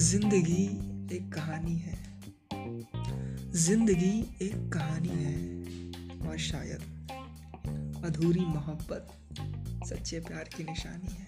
ज़िंदगी 0.00 0.64
एक 1.16 1.32
कहानी 1.32 1.74
है। 1.76 1.96
ज़िंदगी 3.52 4.20
एक 4.42 4.54
कहानी 4.72 5.08
है 5.08 6.28
और 6.28 6.38
शायद 6.38 6.80
अधूरी 8.04 8.40
मोहब्बत, 8.40 9.08
सच्चे 9.88 10.20
प्यार 10.20 10.48
की 10.56 10.64
निशानी 10.64 11.12
है। 11.12 11.26